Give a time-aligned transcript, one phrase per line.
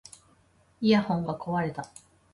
[0.81, 1.87] イヤホンが壊れた